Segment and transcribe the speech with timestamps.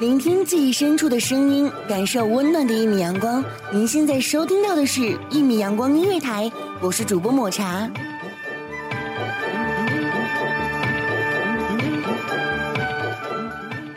[0.00, 3.44] 聆听记忆深处的声音，感受温暖的一米阳光。
[3.72, 6.44] 您现在收听到的是《一米阳光音乐台》，
[6.80, 7.90] 我是主播抹茶。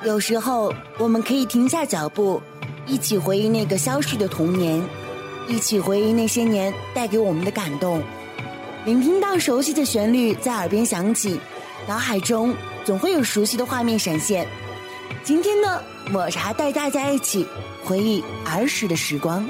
[0.04, 2.42] 有时候，我们可以停下脚步，
[2.88, 4.82] 一起回忆那个消逝的童年，
[5.48, 8.02] 一起回忆那些年带给我们的感动。
[8.86, 11.40] 聆听到熟悉的旋律在耳边响起，
[11.88, 14.48] 脑海中总会有熟悉的画面闪现。
[15.24, 17.46] 今天呢，抹茶带大家一起
[17.84, 19.46] 回忆儿时的时光。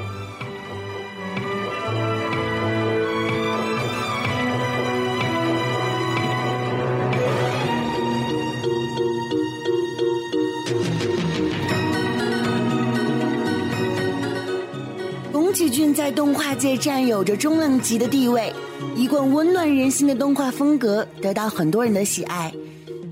[15.93, 18.51] 在动画界占有着重量级的地位，
[18.95, 22.51] 一贯温暖人心的动画风格得到很多人的喜爱。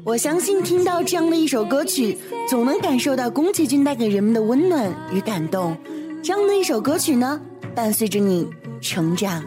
[0.03, 2.17] 我相信听到这样的一首歌曲，
[2.47, 5.77] 总能感受到宫崎骏带给人们的温暖与感动。
[6.23, 7.39] 这样的一首歌曲呢，
[7.75, 8.47] 伴随着你
[8.81, 9.43] 成长。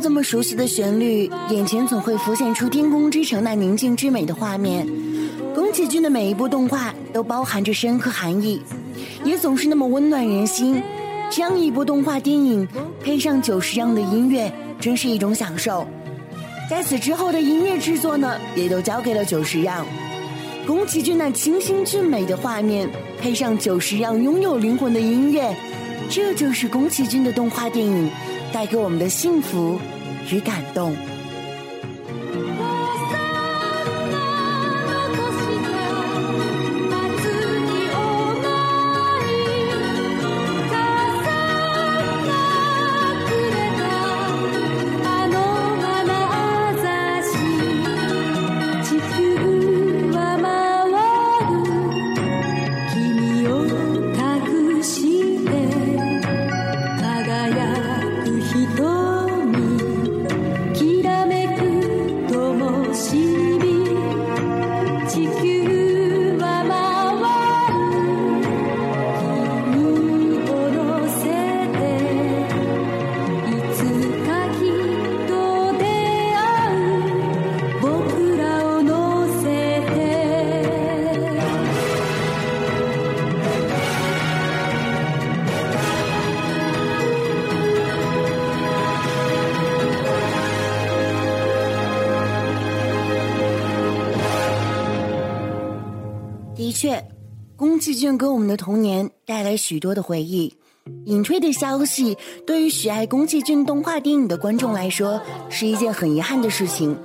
[0.00, 4.88] 这么熟悉的旋律，眼前总会浮现出天空之城那宁静之美的画面。
[5.54, 8.62] 宫崎骏的每一部动画都包含着深刻含义，
[9.24, 10.82] 也总是那么温暖人心。
[11.30, 12.66] 这样一部动画电影
[13.04, 14.50] 配上久石让的音乐，
[14.80, 15.86] 真是一种享受。
[16.68, 19.86] 在此之后的音乐制作呢，也都交给了久石让。
[20.66, 22.88] 宫崎骏那清新俊美的画面，
[23.20, 25.54] 配上久石让拥有灵魂的音乐，
[26.08, 28.10] 这就是宫崎骏的动画电影。
[28.52, 29.78] 带给我们的幸福
[30.30, 31.19] 与感动。
[96.80, 97.04] 确，
[97.58, 100.56] 宫崎骏给我们的童年带来许多的回忆。
[101.04, 105.20] 隐退的消息，对于喜爱宫崎骏动画电影的观众来说，
[105.50, 106.96] 是一件很遗憾的事情。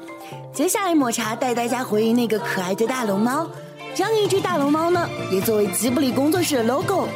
[0.53, 3.45] 接下来，抹茶带大家回忆那个可爱的大龙猫。
[3.93, 7.09] 这样一只大龙猫呢，也作为吉卜力工作室的 logo。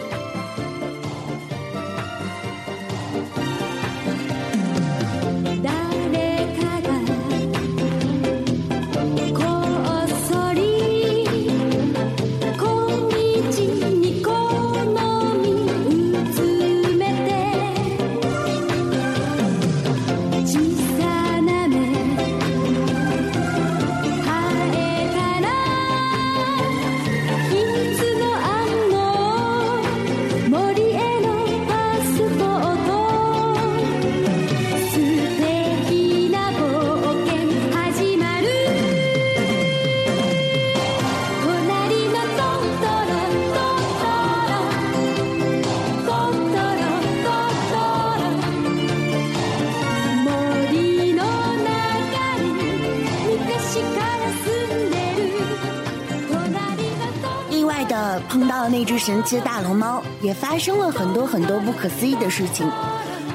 [57.89, 62.71] 的碰到了那只神奇的大龙猫，也发生了很多很多不可思议的事情。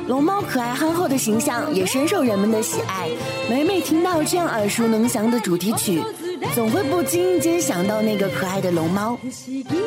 [0.06, 3.08] 龙猫可爱憨厚的形象也深受人们的喜爱。
[3.50, 6.02] 每每听到这样耳熟能详的主题曲，
[6.54, 9.18] 总会不经意间想到那个可爱的龙猫，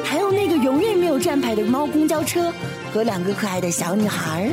[0.04, 2.52] 还有那个永远没有站牌的猫公交车
[2.94, 4.50] 和两个可爱的小女孩。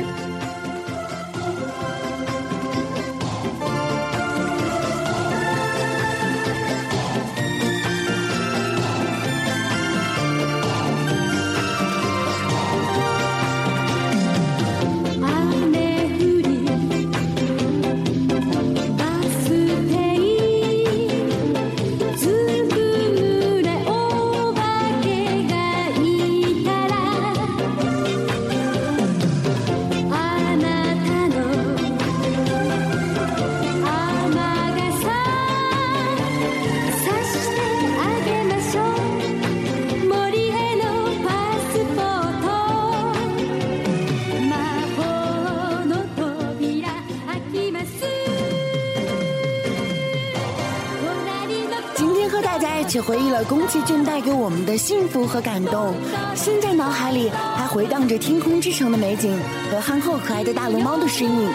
[52.95, 55.93] 且回忆了宫崎骏带给我们的幸福和感动，
[56.33, 59.37] 现在脑海里还回荡着天空之城的美景
[59.69, 61.49] 和憨厚可爱的大龙猫的身影。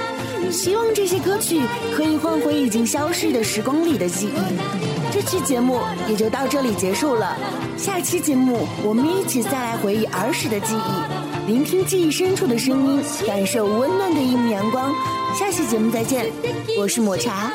[0.53, 1.63] 希望这些歌曲
[1.97, 5.11] 可以换回已经消逝的时光里的记忆。
[5.11, 7.35] 这期节目也就到这里结束了，
[7.75, 14.93] 下期节目我们一起再来回忆儿时的记忆，聆听记忆深处的声音，感受温暖的一米阳光。
[15.35, 16.31] 下期节目再见，
[16.79, 17.51] 我是抹茶。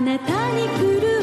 [0.00, 1.19] なたに来る